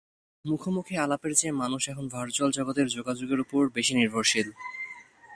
মুখোমুখি 0.45 0.95
আলাপের 0.97 1.33
চেয়ে 1.35 1.53
মানুষ 1.53 1.81
এখন 1.89 2.05
ভার্চুয়াল 2.07 2.51
জগতের 2.51 2.87
যোগাযোগের 2.87 3.39
ওপর 3.39 3.61
বেশি 3.69 3.93
নির্ভরশীল। 3.95 4.47